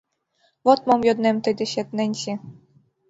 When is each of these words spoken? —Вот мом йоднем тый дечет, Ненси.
—Вот 0.65 0.79
мом 0.87 1.01
йоднем 1.07 1.37
тый 1.43 1.53
дечет, 1.59 1.87
Ненси. 1.97 2.33